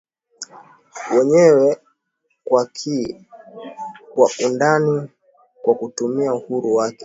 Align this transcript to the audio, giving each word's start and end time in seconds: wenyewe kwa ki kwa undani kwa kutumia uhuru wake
wenyewe 1.15 1.69
kwa 2.43 2.65
ki 2.65 3.25
kwa 4.13 4.29
undani 4.45 5.09
kwa 5.63 5.75
kutumia 5.75 6.33
uhuru 6.33 6.75
wake 6.75 6.97